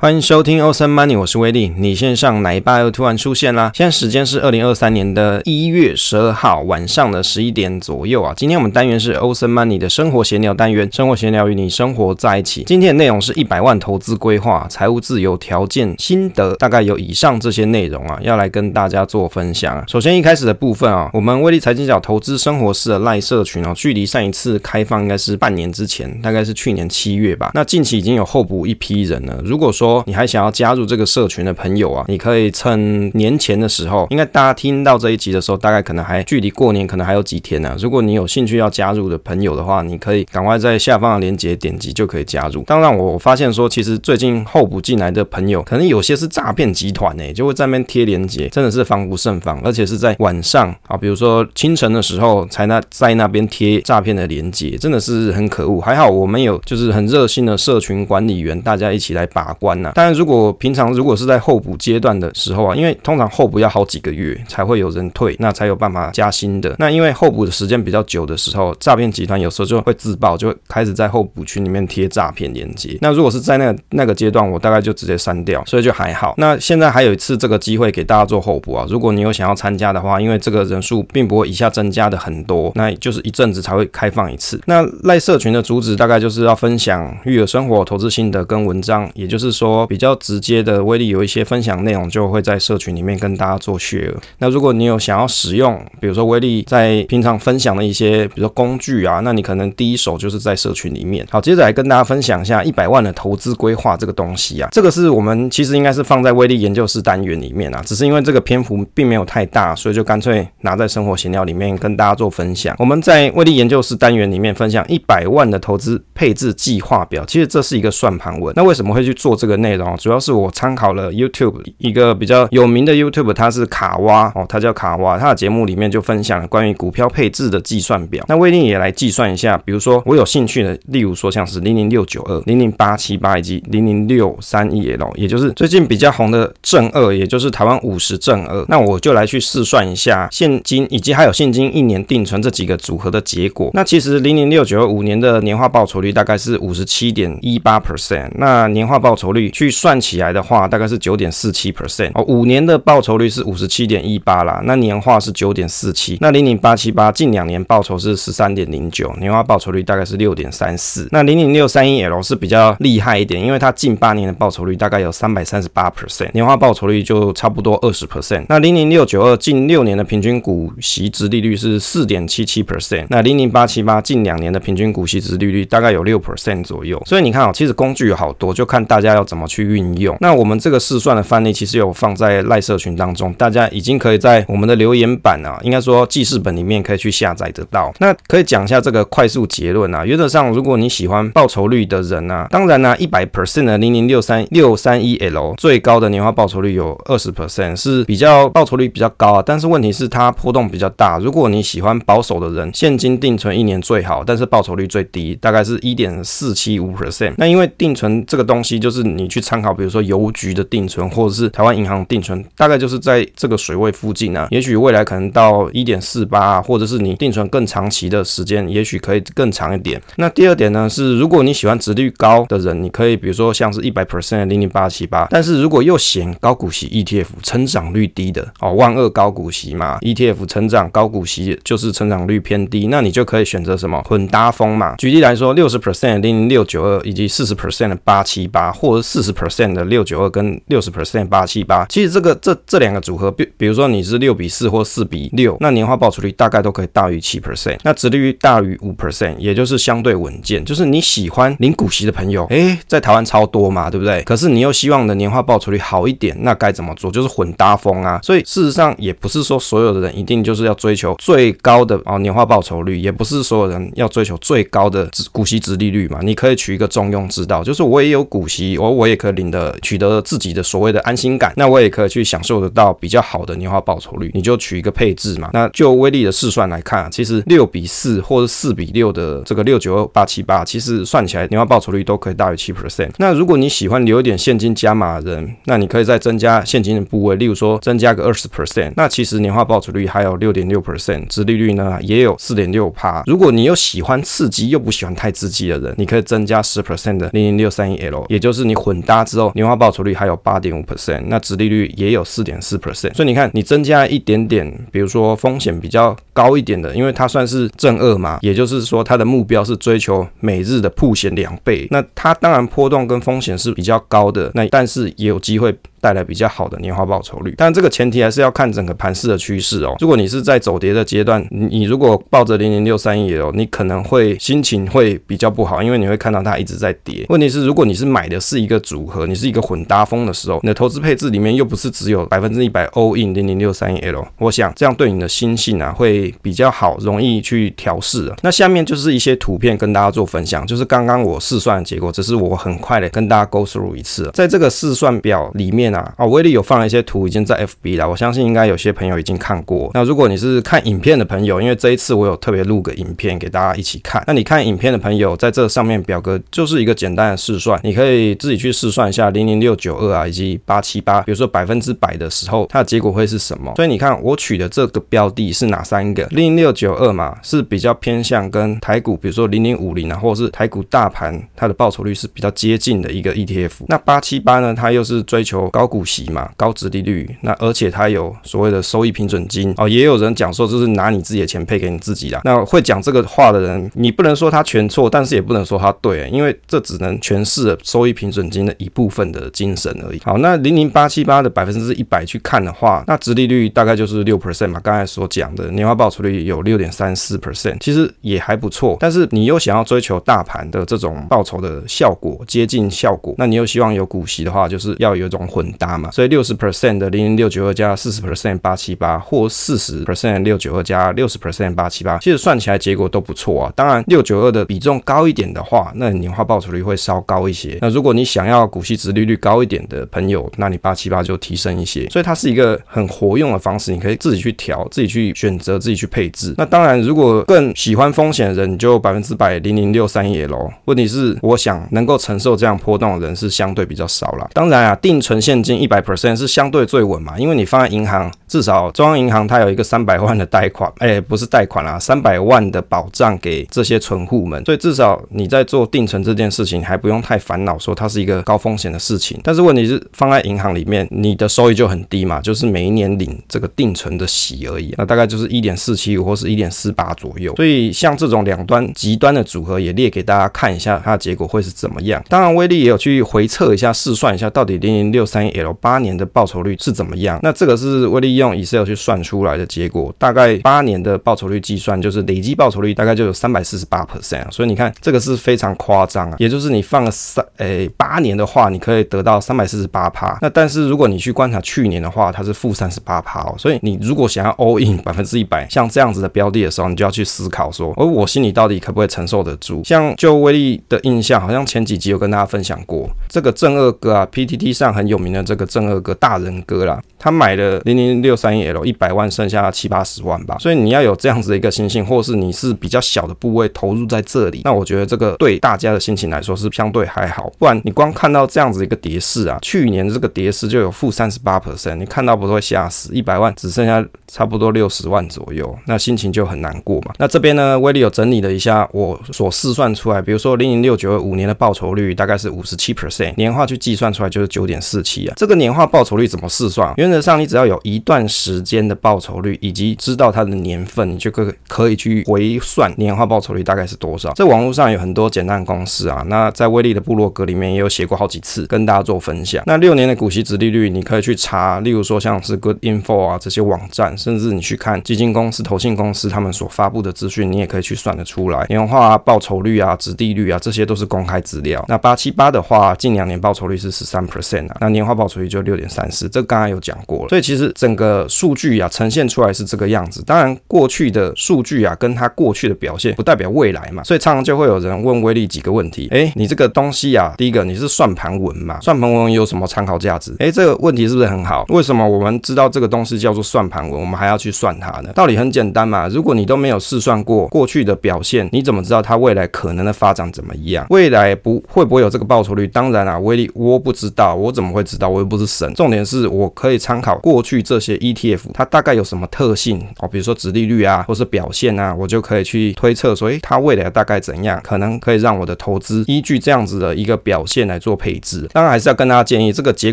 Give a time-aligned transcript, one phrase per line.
[0.00, 1.70] 欢迎收听 Awesome Money，我是威利。
[1.76, 3.70] 你线上奶爸又突然出现啦！
[3.74, 8.32] 现在时间是二零二三年的一月十二号晚上的十一点左右啊。
[8.34, 12.64] 今天我们单元是 Awesome Money 的生活闲聊单元，生活闲聊与你生活在一起。
[12.64, 19.84] 今天的内容是一百万投资规划、财务自由条件心得，大概有以上这些内容啊，要来跟大家做分享。
[19.86, 27.50] 首先一开始的部分啊，我们威利财经角投资生活室的赖社群啊，距离上一次开放应该是半年之前，大概是去年七月吧。
[27.52, 29.38] 那近期已经有候补一批人了。
[29.44, 37.76] 如果说你还想要加入这个社群的朋友啊，你可以趁年前的时候，应该大家听到这一集的时候，大概可能还距离过年可能还有几天呢、啊。
[37.80, 42.62] 如果你有兴趣要加入的朋友的话，你可以赶快在下方的链接点击就可以加入。
[42.64, 55.80] 当然，我发现说，其实最近候补进来的朋友，可能有些是诈骗集团呢，就会在那边贴链接，真的是防不胜防，而且是在晚上啊，比如说清晨的时候才那在那边贴诈骗的链接，真的是很可恶。
[55.80, 59.79] 还好我们有就是很热心的社群管理员，大家一起来把关。
[59.94, 66.74] 当然，如果平常如果是在候补阶段的时候啊，因为通常候补要好几个月才会有人退，那才有办法加薪的。
[66.78, 72.98] 那因为候补的时间比较久的时候，诈骗集团有时候就会自爆，就会开始在候补群里面贴诈骗链接。
[73.00, 76.34] 那如果是在那那个阶段，我大概就直接删掉，所以就还好。
[76.36, 84.60] 那现在还有一次这个机会给大家做候补啊，如果你有想要参加的话，因为这个人数并不会一下增加的很多，那就是一阵子才会开放一次。
[84.66, 89.69] 那赖社群的主旨大概就是要分享育儿生活、投资心得跟文章，也就是说。
[89.70, 94.14] 说比较直接的威力有一些分享内容，就会在社群里面跟大家做 share。
[94.38, 101.24] 那如果你有想要使用，比如说威力在平常分享的一些，比如说工具啊，那你可能第一手就是在社群里面。
[101.30, 112.74] 好，接着来跟大家分享一下一百万的投资规划这个东西啊，这个是我们其实应该是放在威力研究室单元里面啊，只是因为这个篇幅并没有太大，所以就干脆拿在生活闲聊里面跟大家做分享。
[112.78, 118.52] 我们在威力研究室单元里面分享一百万的投资配置计划表，其实这是一个算盘文。
[118.56, 119.59] 那为什么会去做这个？
[119.60, 128.24] 内容主要是我参考了 YouTube 一个比较有名的 YouTube，它是卡哇哦，它叫卡哇，它的节目里面就分享了关于股票配置的计算表。
[128.28, 138.64] 那威利也来计算一下，比如说我有兴趣的，例如说像是零零六九二、零零八七八以及零零六三一 L，也就是最近比较红的正二，也就是台湾五十正二。
[138.68, 143.70] 那我就来去试算一下现金以及还有现金一年定存这几个组合的结果。
[143.74, 149.49] 那其实零零六九二五年的年化报酬率大概是五十七点一八 percent，那年化报酬率。
[149.50, 152.24] 去算起来的话，大概是九点四七 percent 哦。
[152.28, 156.18] 五年的报酬率是五十七点一八啦，那年化是九点四七。
[156.20, 161.08] 那零零八七八近两年报酬是十三点零九，年化报酬率大概是六点三四。
[161.10, 168.44] 那零零六三一 L 是比较厉害一点，因为它近八年的报酬率大概有三百三十八 percent，年化报酬率就差不多二十 percent。
[168.48, 177.00] 那零零六九二近六年的平均股息殖利率是四点七七 percent，那零零八七八近两年的平均股息殖利率大概有六 percent 左右。
[177.06, 179.50] 所以你看哦，其实工具有好多，就看大家要怎么。
[179.50, 180.16] 去运用。
[180.20, 187.92] 那我们这个试算的范例其实有放在赖社群当中，大家已经可以在我们的留言板啊，应该说记事本里面可以去下载得到。
[187.98, 190.06] 那可以讲一下这个快速结论啊。
[190.06, 199.42] 原则上，如果你喜欢报酬率的人啊，当然呢，一百 percent 的零零六三六三一 L 最高的年化报酬率有二十 percent，是比较报酬率比较高啊。
[199.44, 201.18] 但是问题是它波动比较大。
[201.18, 207.34] 如果你喜欢保守的人，现金定存一年最好，但是报酬率最低，大概是一点四七五 percent。
[207.36, 214.48] 那因为定存这个东西，就是你你去参考，比如说邮局的定存，或者是台湾银行定存，大概就是在这个水位附近啊。
[214.50, 220.00] 也许未来可能到一点四八，或者是你定存更长期的时间，也许可以更长一点。
[220.16, 225.26] 那第二点呢，是如果你喜欢殖利率高的人，你可以比如说像是一百 percent 的零零八七八。
[225.30, 234.94] 但是如果又嫌高股息 ETF 成长率低的哦，万二高股息嘛，ETF 成长高股息就是成长率偏低，那你就可以选择什么混搭风嘛。
[234.96, 239.70] 举例来说，六十 percent 的零零六九二以及四十 percent 的八七八，或者四十 percent。
[239.70, 250.64] 的六九二跟六十 percent 八七八，其实这个这这两个组合，比比如说你是六比四或四比六，那年化报酬率大概都可以大于七 percent，那殖利率大于五 percent，也就是相对稳健。
[250.64, 254.22] 就是你喜欢领股息的朋友，诶，在台湾超多嘛，对不对？
[254.22, 257.10] 可是你又希望的年化报酬率好一点，那该怎么做？
[257.10, 258.18] 就是混搭风啊。
[258.22, 266.20] 所以事实上也不是说所有的人一定就是要追求最高的啊年化报酬率，也不是所有人要追求最高的股息殖利率嘛。
[266.22, 269.70] 你可以取一个中庸之道，就是我也有股息，我我也可以领的。
[269.82, 274.30] 取得自己的所谓的安心感，那我也可以去享受得到比较好的年化报酬率。
[274.34, 275.50] 你就取一个配置嘛。
[275.52, 283.10] 那就威力的试算来看，其实六比四或者四比六的这个六九二八七八，其实算起来年化报酬率都可以大于七 percent。
[283.18, 293.22] 那如果你喜欢留一点现金加码的人，那你可以再增加现金的部位，例如说增加个二十 percent，那其实年化报酬率还有六点六 percent，殖利率呢也有四点六趴。
[293.26, 298.89] 如果你又喜欢刺激又不喜欢太刺激的人，你可以增加十 percent 的零零六三一 L，也就是你混。
[298.90, 303.14] 混搭之后，年化报酬率还有八点五 percent，那殖利率也有四点四 percent。
[303.14, 315.72] 所以你看，你增加一点点，比如说风险比较高一点的，因为它算是正二嘛，也就是说它的目标是追求每日的曝险两倍，那它当然波动跟风险是比较高的，那但是也有机会。
[316.02, 319.94] 带来比较好的年化报酬率，但这个前提还是要看整个盘势的趋势哦。
[320.00, 327.26] 如果你是在走跌的阶段，你你如果抱着零零六三一哦，你可能会心情会比较不好，因为你会看到它一直在跌。
[327.28, 338.32] 问题是，如果你是买的是一个组合，你是一个混搭风的时候，你的投资配置里面又不是只有百分之一百 all in 零零六三一 L，我想这样对你的心性啊会比较好，容易去调试。
[338.42, 345.90] 那下面就是一些图片跟大家做分享，就是刚刚我试算的结果，只是我很快的跟大家 go through 一次，在这个试算表里面。
[345.90, 348.08] 啊，啊威力有放了一些图，已经在 FB 了。
[348.08, 349.90] 我相信应该有些朋友已经看过。
[349.92, 354.22] 那如果你是看影片的朋友，因为这一次我有特别录个影片给大家一起看。
[354.28, 363.72] 那你看影片的朋友，在这上面表格就是一个简单的试算，你可以自己去去试算一下零零六九二啊，以及八七八，比如说百分之百的时候，它的结果会是什么？
[363.76, 366.24] 所以你看我取的这个标的是哪三个？
[366.30, 373.72] 零零六九二嘛，是比较偏向跟台股，比如说零零五零啊，或者是台股大盘，它的报酬率是比较接近的一个 ETF。
[373.88, 375.90] 那八七八呢，它又是追求高。
[375.90, 382.40] 股息嘛，高殖利率，那而且它有所谓的收益平准金哦，也有人讲说就是拿你自己的钱配给你自己啦。
[382.44, 390.20] 那会讲这个话的人，你不能说他全错，但是也不能说他对，因为这只能诠释收益平准金的一部分的精神而已。
[390.22, 398.96] 好，那零零八七八的百分之一百去看的话，那殖利率大概就是六 percent 嘛，刚才所讲的年化报酬率有六点三四 percent，其实也还不错。
[399.00, 405.70] 但是你又想要追求大盘的这种报酬的效果，接近效果，那你又希望有股息的话，就是要有一种混。
[405.78, 413.72] 搭嘛，所以六十 percent 的零零六九二加四十 percent 八七八，或四十 percent 六九二加六十 percent 八七八，其实算起来结果都不错啊。
[413.74, 417.78] 当然，六九二的比重高一点的话，那年化报酬率会稍高一些。
[417.80, 422.08] 那如果你想想要股息殖利率高一点的朋友，那你八七八就提升一些。
[422.08, 426.54] 所以它是一个很活用的方式，你可以自己去调，自己去选择，自己去配置。
[426.56, 430.70] 那当然，如果更喜欢风险的人，你就百分之百零零六三也喽。
[430.86, 434.48] 问题是，我想能够承受这样波动的人是相对比较少了。
[434.54, 449.38] 当然啊，定存现金一百 percent 是相对最稳嘛，因为你放在银行，至少中央银行它有一个三百万的贷款，哎、不是贷款啦，三百万的保障给这些存户们，所以至少你在做定存这件事情还不用太烦恼，说它是一个高风险的事情。
[449.44, 457.54] 但是问题是放在银行里面，你的收益就很低嘛，就是每一年领这个定存的息而已，那大概就是一点四七或是一点四八左右。
[457.54, 462.20] 所以像这种两端极端的组合也列给大家看一下，它的结果会是怎么样。
[462.28, 467.38] 当然威力也有去回测一下，试算一下到底零零六三 L 八年的报酬率是怎么样？
[467.44, 476.36] 那这个是威力用 Excel 去算出来的结果，大概八年的报酬率计算就是累计报酬率大概就有三百四十八 percent，所以你看这个是非常夸张啊。
[476.38, 480.38] 也就是你放了三诶八年的话，你可以得到三百四十八趴。
[480.40, 483.54] 那但是如果你去观察去年的话，它是负三十八趴哦。
[483.58, 489.82] 所以你如果想要 all in 百分之一百，像这样子的标的的时候，你就要去思考说，而我心里到底可不可以承受得住？
[489.84, 496.10] 像就威力的印象，好像前几集有跟大家分享过这个正二哥啊，PTT 上很有名的这个正二哥。
[496.20, 500.56] 大人哥啦，他买了零零六六三一 L 一百万，剩下七八十万吧。
[500.60, 507.50] 所以你要有这样子的一个心性，或是你是比较小的部位投入在这里，那我觉得这个对大家的心情来说是相对还好。
[507.58, 513.12] 不然你光看到这样子一个跌势啊，去年这个跌势就有负三十八 percent，你看到不会吓死？
[513.12, 517.12] 一百万只剩下差不多六十万左右，那心情就很难过嘛。
[517.18, 525.80] 那这边呢，威力有整理了一下我所试算出来，比如说零零六九二五年的报酬率大概是五十七 percent，年化去计算出来就是九点四七啊，这个年化。
[525.90, 526.94] 报酬率怎么试算？
[526.98, 534.32] 原则上，你只要有一段时间的报酬率，以及知道它的年份，你就可可以去回算年化报酬率大概是多少。
[534.34, 539.62] 在网络上有很多简单公式啊，那在威力的部落格里面也有写过好几次，跟大家做分享。
[539.66, 548.66] 那六年的股息值利率，你可以去查，例如说像是 Good Info 啊这些网站，甚至你去看基金公司、投信公司他们所发布的资讯，你也可以去算得出来。
[548.68, 551.82] 年化报酬率啊、值利率啊，这些都是公开资料。
[551.88, 556.06] 那八七八的话，近两年报酬率是十三 percent 啊，那年化报酬率就六点三。
[556.10, 560.22] 四这刚刚有讲过了，所以其实整个数据啊呈现出来是这个样子。
[560.24, 566.08] 当然，过去的数据啊跟它过去的表现不代表未来嘛，所以常常就会有人问威力几个问题。
[566.10, 568.78] 哎，你这个东西啊，第一个你是算盘文嘛？
[568.80, 570.34] 算盘文有什么参考价值？
[570.38, 571.64] 哎，这个问题是不是很好？
[571.68, 575.12] 为什么我们知道这个东西叫做算盘文，我们还要去算它呢？
[575.14, 580.86] 道理很简单嘛，如果你都没有试算过过去的表现，你怎么知道它未来可能的发展怎么样？
[580.90, 582.66] 未来不会不会有这个报酬率？
[582.66, 585.08] 当然啊，威力我不知道，我怎么会知道？
[585.08, 585.72] 我又不是神。
[585.74, 598.48] 重点是我可以参考过去这些些 ETF，它大概有什么特性哦，比如说殖利率啊，或是表现啊，我就可以去推测说，诶，它未来大概怎样，可能可以让我的投资依据这样子的一个表现来做配置。
[598.52, 599.92] 当然还是要跟大家建议，这个结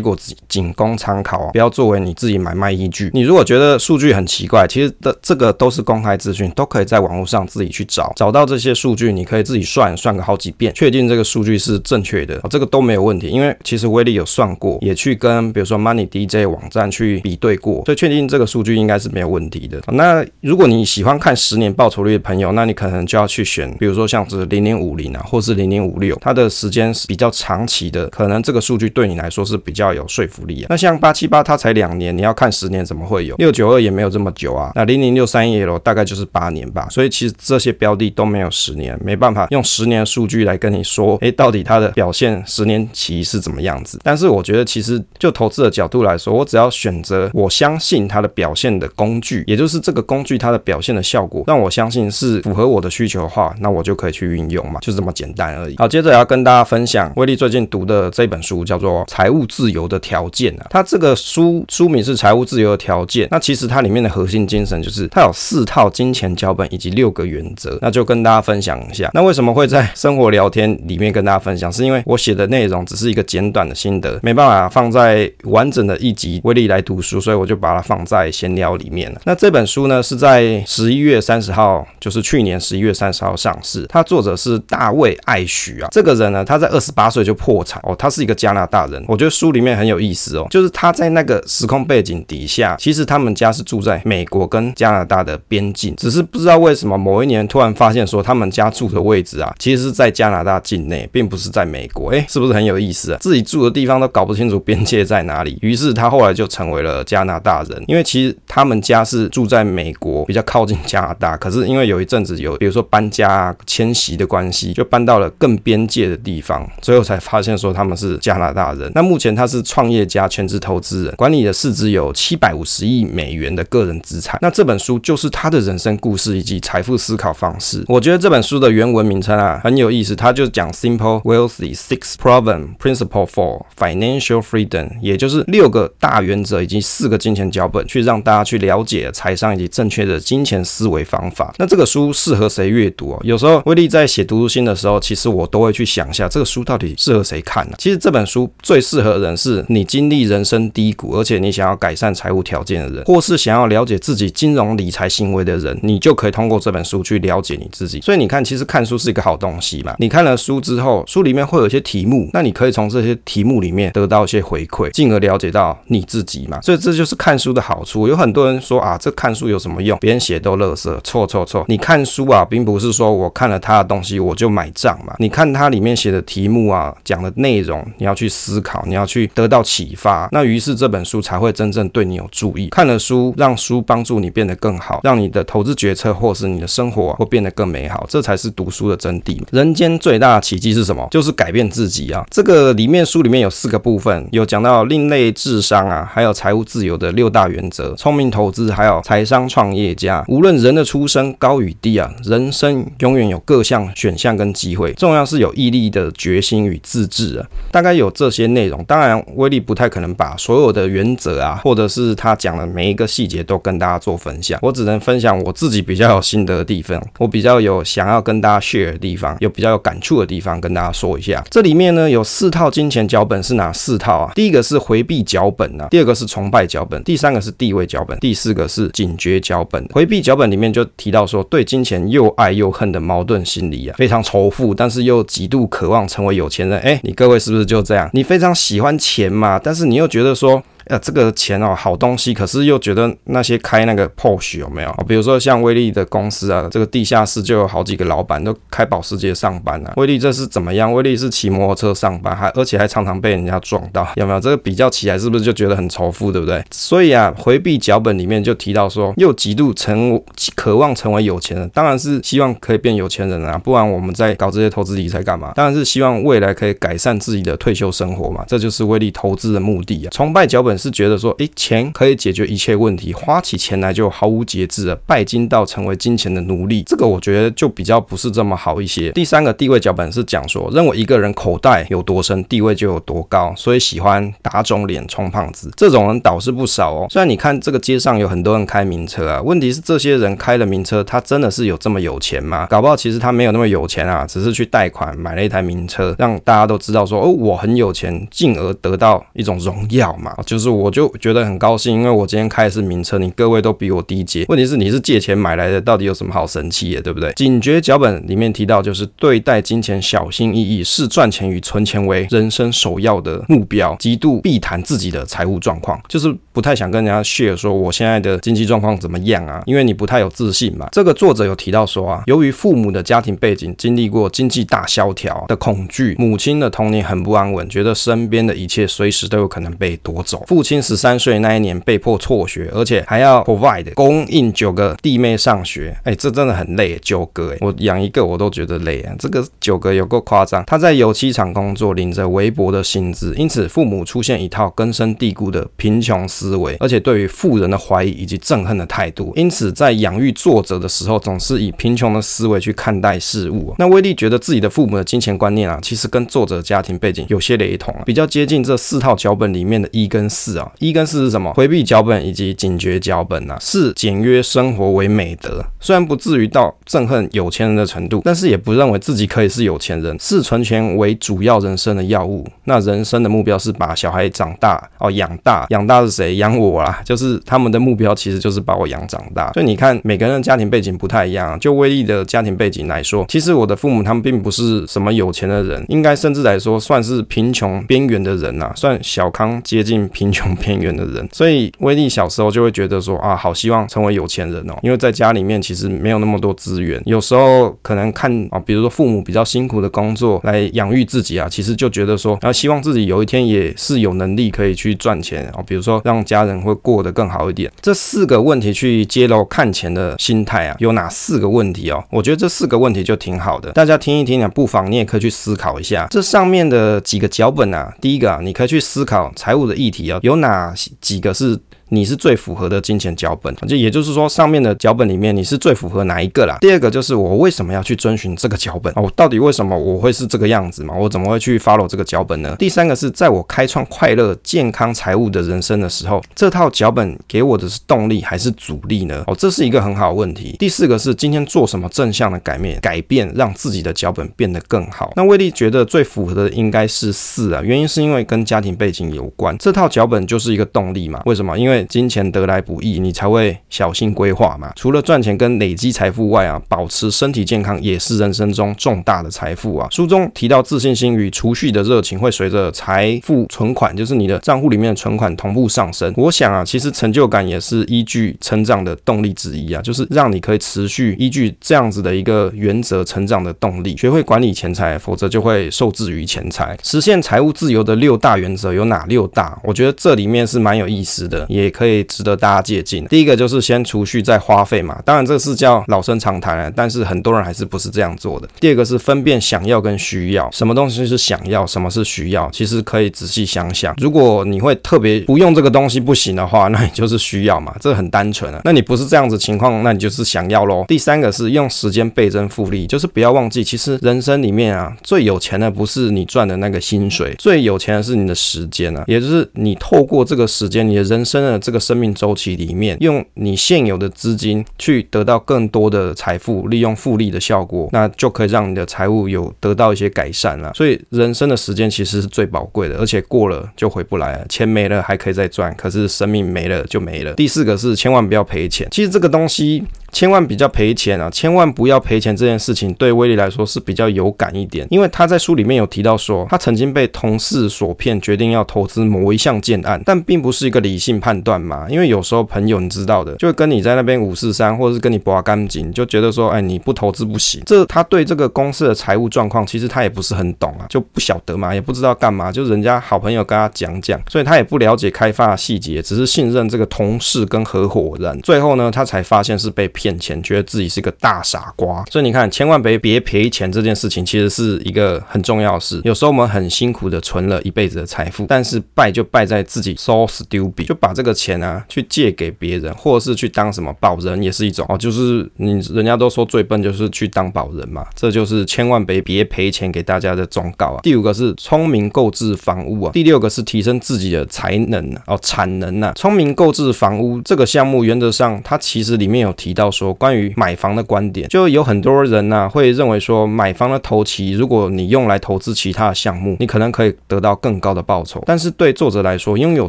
[0.00, 3.10] 果仅仅供参考啊，不要作为你自己买卖依据。
[3.12, 13.28] 你如果觉得数据很奇怪，其实的这个都是公开资讯，都可以在网络上自己去找，找到这些数据，你可以自己算算个好几遍，确定这个数据是正确的，哦这个都没有问题。
[13.28, 19.80] 因为其实威力有算过，也去跟比如说 Money DJ 网站去比对过，所以确定这个数据应该是没有问题的。
[19.92, 30.66] 那如果你喜欢看十年报酬率的朋友，那你可能就要去选，比如说像是零零五零啊，或是零零五六，它的时间是比较长期的，可能这个数据对你来说是比较有说服力啊。
[30.68, 33.34] 那像八七八，它才两年，你要看十年怎么会有？
[33.36, 34.70] 六九二也没有这么久啊。
[34.74, 36.86] 那零零六三一 L 大概就是八年吧。
[36.90, 43.98] 所以其实这些标的都没有十年，没办法用十年的数据来跟你说，诶，到底它的表现十年期是怎么样子？
[44.04, 55.76] 但是我觉得其实就投资的角度来说，我只要选择我相信它的表现的工具，也就是这个工具它的表现的效果，让我相信是符合我的需求的话，那我就可以去运用嘛，就这么简单而已。
[55.76, 60.66] 好，接着要跟大家分享威力最近读的这本书，叫做《财务自由的条件》啊。
[60.70, 69.10] 它这个书书名是《财务自由的条件》，那其实它里面的核心精神就是它有四套金钱脚本以及六个原则，那就跟大家分享一下。
[69.14, 71.72] 那为什么会在生活聊天里面跟大家分享？
[71.72, 79.20] 是因为我写的内容只是一个简短的心得，没办法放在完整的一集威力来读书，所以我就把把它放在闲聊里面了。
[79.24, 83.84] 那这本书呢是在十一月三十号，就是去年十一月三十号上市。
[83.90, 89.04] 它作者是大卫艾许啊，这个人呢他在二十八岁就破产哦，他是一个加拿大人。
[89.06, 102.10] 我觉得书里面很有意思哦，就是他在那个时空背景底下，其实他们家是住在美国跟加拿大的边境，只是不知道为什么某一年突然发现说他们家住的位置啊，其实是在加拿大境内，并不是在美国。
[102.12, 103.18] 诶，是不是很有意思啊？
[103.20, 107.84] 自己住的地方都搞不清楚边界在哪里，于是他后来就成为了加拿大人。
[107.86, 118.90] 因为其实他们家是住在美国，比较靠近加拿大，可是因为有一阵子有，比如说搬家、啊迁徙的关系，就搬到了更边界的地方，最后才发现说他们是加拿大人。
[118.94, 124.38] 那目前他是创业家、全职投资人，管理的市值有七百五十亿美元的个人资产。
[124.42, 127.84] 那这本书就是他的人生故事以及财富思考方式。
[127.88, 141.54] 我觉得这本书的原文名称啊很有意思，他就讲 Simple Wealthy Six Problem Principle for Financial Freedom，也就是六个大原则以及四个金钱脚本，去让大家去了解财商以及正确的金钱思维方法。
[141.58, 143.20] 那这个书适合谁阅读哦？
[143.22, 147.74] 有时候威力在写读书心的时候，其实我都会去想一下，这个书到底适合谁看呢？
[147.78, 158.00] 其实这本书最适合的人是你经历人生低谷，而且你想要改善财务条件的人，或是想要了解自己金融理财行为的人，你就可以通过这本书去了解你自己。
[158.00, 159.94] 所以你看，其实看书是一个好东西嘛。
[159.98, 166.60] 你看了书之后，书里面会有一些题目，那你可以从这些题目里面得到一些回馈，进而了解到你自己嘛。
[166.60, 168.08] 所以这就是看书的好处。
[168.08, 169.98] 有很多人说啊，这看书有什么用？
[169.98, 171.64] 别人写都垃圾，错错错！
[171.68, 175.14] 你看书啊，并不是说我看了他的东西我就买账嘛。
[175.18, 180.28] 你看他里面写的题目啊，讲的内容，你要去思考，你要去得到启发。
[180.32, 182.68] 那于是这本书才会真正对你有助益。
[182.68, 188.06] 看了书，让书帮助你变得更好，让你的投资决策或是你的生活会变得更美好。
[188.08, 189.38] 这才是读书的真谛。
[189.50, 191.06] 人间最大的奇迹是什么？
[191.10, 192.24] 就是改变自己啊！
[192.30, 200.24] 这个里面书里面有四个部分，有讲到另类智商啊，还有财务自由的六大原则，聪明投资，还有财商创业家。
[200.28, 207.46] 无论人的出身高与低啊，人生永远有各项选项跟机会，重要是有毅力的决心与自制啊。
[207.70, 221.44] 大概有这些内容，当然威力不太可能把所有的原则啊，或者是他讲的每一个细节都跟大家做分享，我只能分享我自己比较有心得的地方，我比较有想要跟大家 share 的地方，有比较有感触的地方跟大家说一下。
[221.50, 224.32] 这里面呢有四套金钱脚本，是哪四套啊？
[224.34, 229.84] 第一个是回避脚本啊，第二个是崇拜脚本，第三个是地位脚本，第四个是警觉脚本。
[229.92, 236.78] 回避脚本里面就提到说，对金钱又爱又恨的矛盾心理啊，非常仇富，但是又极度渴望成为有钱人。
[236.78, 238.08] 哎，你各位是不是就这样？
[238.14, 240.62] 你非常喜欢钱嘛，但是你又觉得说。
[240.88, 244.90] 呃，这个钱哦，好东西，可是又觉得那些开那个 Porsche 有没有？
[245.06, 249.92] 比如说像威力的公司啊，这个地下室就有好几个老板都开保时捷上班啊。
[249.96, 250.90] 威力这是怎么样？
[250.90, 254.40] 威力是骑摩托车上班，还而且还常常被人家撞到，有没有？
[254.40, 256.64] 这个比较起来是不是就觉得很仇富，对不对？
[256.70, 260.18] 所以啊，回避脚本里面就提到说，又极度成
[260.54, 265.52] 渴望成为有钱人，当然是希望可以变有钱人啊，不然我们在搞这些投资理财干嘛？
[265.54, 270.08] 当然是希望未来可以改善自己的退休生活嘛，这就是威力投资的目的啊。
[270.10, 270.77] 崇拜脚本。
[270.78, 279.10] 是觉得说，诶，钱可以解决一切问题，花起钱来就毫无节制了，拜金到成为金钱的奴隶，这个我觉得就比较不是这么好一些。
[279.10, 287.06] 第三个地位脚本是讲说，认为一个人口袋有多深，地位就有多高，所以喜欢打肿脸充胖子，这种人倒是不少哦。
[287.10, 292.66] 虽然你看这个街上有很多人开名车啊，问题是这些人开了名车，他真的是有这么有钱吗？
[292.68, 300.34] 搞不好其实他没有那么有钱啊，只是去贷款买了一台名车，让大家都知道说，哦，我很有钱，进而得到一种荣耀嘛。
[300.46, 304.44] 就是我就觉得很高兴，因为我今天开的是名车，你各位都比我低阶。
[304.48, 307.32] 问题是你是借钱买来的，到底有什么好神气的，对不对？
[307.34, 320.88] 警觉脚本里面提到，就是对待金钱小心翼翼，视赚钱与存钱为人生首要的目标，极度避谈自己的财务状况，就是不太想跟人家 share 说我现在的经济状况怎么样啊，因为你不太有自信嘛。
[320.92, 330.44] 这个作者有提到说啊，由于父母的家庭背景经历过经济大萧条的恐惧，母亲的童年很不安稳，觉得身边的一切随时都有可能被夺走。
[330.48, 340.64] 父亲十三岁那一年被迫辍学，而且还要 provide 供应九个弟妹上学，哎，这真的很累，九个哎，我养一个我都觉得累啊，这个九个有够夸张。
[340.66, 353.74] 他在油漆厂工作，领着微薄的薪资，因此父母出现一套根深蒂固的贫穷思维，而且对于富人的怀疑以及憎恨的态度，因此在养育作者的时候，总是以贫穷的思维去看待事物。
[353.76, 360.70] 那威利觉得自己的父母的金钱观念啊，其实跟作者家庭背景有些雷同啊，比较接近这四套脚本里面的一跟四啊。
[360.78, 361.52] 一跟四是什么？
[361.54, 372.46] 回避脚本以及警觉脚本啊，视简约生活为美德，虽然不至于到憎恨有钱人的程度，但是也不认为自己可以是有钱人，视存钱为主要人生的药物。
[372.64, 376.36] 那人生的目标是把小孩长大哦，养大，养大是谁？
[376.36, 379.52] 养我啦，就是他们的目标其实就是把我养长大。
[379.52, 381.58] 所以你看，每个人的家庭背景不太一样。
[381.58, 391.28] 就威利的家庭背景来说，其实我的父母他们并不是什么有钱的人，应该甚至来说算是贫穷边缘的人呐、算小康接近贫穷边缘的人。
[391.32, 407.70] 所以威利小时候就会觉得说啊，好希望成为有钱人哦，因为在家里面其实没有那么多资源，有时候可能看啊，比如说父母比较辛苦的工作来养育自己啊，其实就觉得说，然啊，希望自己有一天也是有能力可以去赚钱啊，比如说让家人会过得更好一点。
[407.80, 412.02] 这四个问题去揭露看钱的心态啊，有哪四个问题哦？
[412.10, 417.94] 我觉得这四个问题就挺好的，大家听一听啊，不妨你也可以去思考一下这上面的几个脚本啊。
[418.00, 421.58] 第一个啊，你可以去思考财务的议题啊，有哪几个是？
[421.90, 426.56] 你是最符合的金钱脚本，就也就是说，上面的脚本里面你是最符合哪一个啦？
[426.60, 428.92] 第二个就是我为什么要去遵循这个脚本？
[428.96, 430.94] 哦，到底为什么我会是这个样子嘛？
[430.94, 432.54] 我怎么会去 follow 这个脚本呢？
[432.58, 439.24] 第三个是在我开创快乐、健康、财务的人生的时候，这套脚本给我的是动力还是阻力呢？
[439.26, 440.56] 哦，这是一个很好的问题。
[440.58, 445.12] 第四个是今天做什么正向的改变，改变让自己的脚本变得更好。
[445.16, 451.22] 那威利觉得最符合的应该是四啊，原因是因为跟家庭背景有关，这套脚本就是一个动力嘛？
[451.24, 451.58] 为什么？
[451.58, 454.72] 因为金钱得来不易，你才会小心规划嘛。
[454.76, 459.88] 除了赚钱跟累积财富外啊，保持身体健康也是人生中重大的财富啊。
[459.90, 466.12] 书中提到，自信心与储蓄的热情会随着财富存款，就是你的账户里面的存款同步上升。
[466.16, 473.96] 我想啊，其实成就感也是依据成长的动力之一啊，就是让你可以持续依据这样子的一个原则成长的动力。
[473.96, 476.76] 学会管理钱财，否则就会受制于钱财。
[476.82, 479.58] 实现财务自由的六大原则有哪六大？
[479.64, 481.98] 我觉得这里面是蛮有意思的，也可以。
[482.08, 483.04] 值得大家借鉴。
[483.06, 488.48] 第一个就是先储蓄再花费嘛，当然这是叫老生常谈了，但是很多人还是不是这样做的。
[488.58, 493.94] 第二个是分辨想要跟需要，什么东西是想要，什么是需要，其实可以仔细想想。
[493.98, 498.60] 如果你会特别不用这个东西不行的话， 那你就是需要嘛，这很单纯啊。
[498.64, 500.84] 那你不是这样子情况，那你就是想要喽。
[500.88, 520.72] 第三个是用时间倍增复利，就是不要忘记，其实人生里面啊，最有钱的不是你赚的那个薪水，最有钱的是你的时间啊，也就是你透过这个时间，你的人生的这个生命周期里面，用你现有的资金去得到更多的财富，利用复利的效果，那就可以让你的财务有得到一些改善了。
[520.74, 524.46] 所以人生的时间其实是最宝贵的，而且过了就回不来了。
[524.48, 527.34] 钱没了还可以再赚，可是生命没了就没了。
[527.34, 528.88] 第四个是千万不要赔钱。
[528.90, 529.84] 其实这个东西。
[530.12, 531.28] 千万比较赔钱啊！
[531.30, 541.86] 千万不要赔钱这件事情，对威利来说是比较有感一点，因为他在书里面有提到说，他曾经被同事所骗，决定要投资某一项建案，但并不是一个理性判断嘛。
[541.90, 547.62] 因为有时候朋友你知道的，就会跟你在那边五四三，或者是跟你拔干净，就觉得说，哎，你不投资不行。
[547.66, 558.40] 这他对这个公司的财务状况，其实他也不是很懂啊，就不晓得嘛，也不知道干嘛，就人家好朋友跟他讲讲，所以他也不了解开发细节，只是信任这个同事跟合伙人。
[558.40, 559.86] 最后呢，他才发现是被。
[559.98, 562.04] 骗钱，觉得自己是个大傻瓜。
[562.08, 566.00] 所以你看，千万别别赔钱这件事情，其实是一个很重要的事。
[566.04, 581.00] 有时候我们很辛苦的存了一辈子的财富，但是败就败在自己 so stupid，就把这个钱啊去借给别人，或者是去当什么保人，也是一种哦，就是你人家都说最笨就是去当保人嘛，这就是千万别别赔钱给大家的忠告啊。
[581.02, 586.12] 第五个是聪明购置房屋啊，第六个是提升自己的才能啊哦，产能啊。
[586.14, 598.42] 聪明购置房屋这个项目，原则上它其实里面有提到说关于买房的观点，就有很多人呐会认为说买房的头期，如果你用来投资其他的项目，你可能可以得到更高的报酬。
[598.46, 599.88] 但是对作者来说，拥有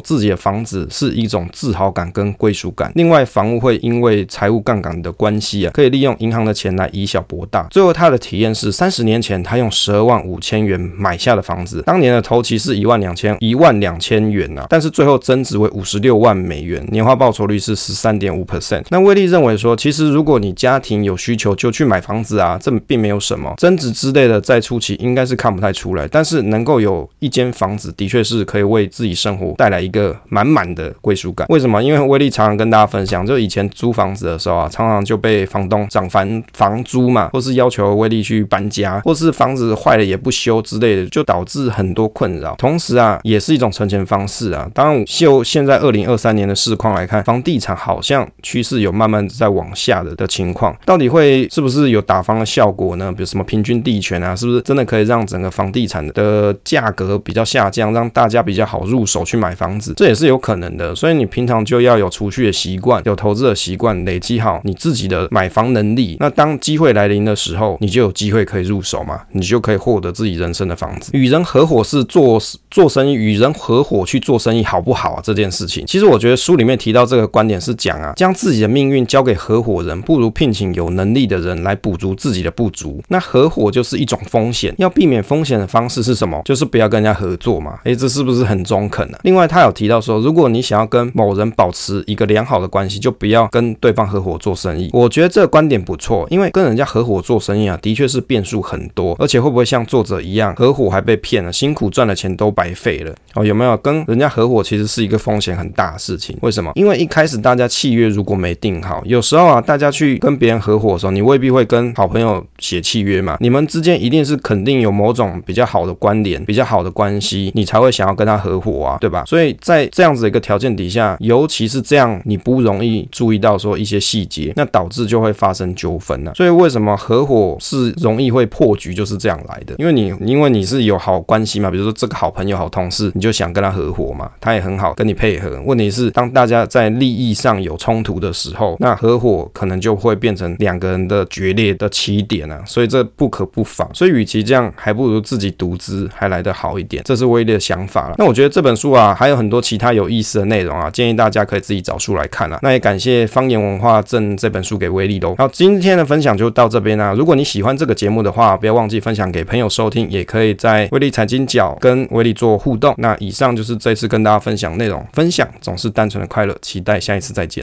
[0.00, 2.90] 自己的房子是一种自豪感跟归属感。
[2.94, 7.66] 另外，房屋会因为财务杠杆的关系啊，可以利用银行的钱来以小博大。
[7.70, 18.82] 最后，他的体验是三十年前他用十二万五千元买下的房子，当年的头期是一万两千一万两千元啊，但是最后增值为五十六万美元，年化报酬率是十三点五 percent。
[18.90, 26.06] 那威利认为说，其其实如果你家庭有需求，就去买房子啊，这并没有什么增值之类的，在初期应该是看不太出来。
[26.06, 31.44] 但是能够有一间房子，的确是可以为自己生活带来一个满满的归属感。
[31.50, 31.82] 为什么？
[31.82, 42.54] 因为威利常常跟大家分享，就以前租房子的时候啊，常常就被房东涨房房租嘛，或是要求威利去搬家，或是房子坏了也不修之类的，就导致很多困扰。
[42.54, 44.70] 同时啊，也是一种存钱方式啊。
[44.72, 53.10] 当然，就现在二零二三年的市况来看，房地产好像趋势有慢慢在往下的的情况，到底会是不是有打房的效果呢？
[53.10, 59.94] 比如什么平均地权啊，是不是真的可以让整个房地产的价格比较下降，让大家比较好入手去买房子？
[59.96, 60.94] 这也是有可能的。
[60.94, 66.16] 所以你平常就要有储蓄的习惯，有投资的习惯，累积好你自己的买房能力。
[66.20, 71.10] 那当机会来临的时候，你就有机会可以入手嘛，你就可以获得自己人生的房子。
[71.12, 72.40] 与人合伙是做
[72.70, 75.20] 做生意，与人合伙去做生意好不好啊？
[75.22, 83.00] 这件事情，其实我觉得书里面提到这个观点是讲啊，将自己的命运交给合伙伙人，不如聘请有能力的人来补足自己的不足。
[83.08, 86.40] 那合伙就是一种风险，要避免风险的方式是什么？
[86.44, 87.78] 就是不要跟人家合作嘛。
[87.84, 89.18] 诶，这是不是很中肯呢？
[89.22, 94.90] 另外，他有提到说，如果你想要跟某人保持一个良好的关系，就不要跟对方合伙做生意。
[94.92, 103.14] 我觉得这个观点不错，因为跟人家合伙做生意啊，的确是变数很多，而且会不会像作者一样，合伙还被骗了，辛苦赚的钱都白费了？
[103.34, 103.76] 哦，有没有？
[103.78, 106.36] 跟人家合伙其实是一个风险很大的事情。
[106.42, 106.72] 为什么？
[106.74, 119.24] 因为一开始大家契约如果没定好，有时候啊，大家去跟别人合伙的时候，你未必会跟好朋友写契约嘛，你们之间一定是肯定有某种比较好的关联、比较好的关系，你才会想要跟他合伙啊，对吧？
[119.26, 126.32] 所以在这样子的一个条件底下，尤其是这样，你不容易注意到说一些细节，那导致就会发生纠纷呢。
[126.34, 129.74] 所以为什么合伙是容易会破局，就是这样来的。
[129.78, 135.60] 因为你因为你是有好关系嘛，比如说这个好朋友、好同事，你就想跟他合伙嘛，他也很好跟你配合。
[135.64, 142.62] 问题是当大家在利益上有冲突的时候，那合伙可能就会变成两个人的决裂的起点啊。
[142.66, 143.88] 所以这不可不防。
[143.94, 147.02] 所以与其这样，还不如自己独资还来得好一点。
[147.04, 148.14] 这是威利的想法了。
[148.18, 152.58] 那我觉得这本书啊，还有很多其他有意思的内容啊，建议大家可以自己找书来看啊。
[152.62, 155.34] 那也感谢方言文化赠这本书给威利喽。
[155.36, 157.12] 好，今天的分享就到这边啦。
[157.12, 162.94] 如果你喜欢这个节目的话，不要忘记分享给朋友收听，也可以在威利财经角跟威利做互动。
[162.98, 167.58] 那以上就是这次跟大家分享内容，分享总是单纯的快乐，期待下一次再见。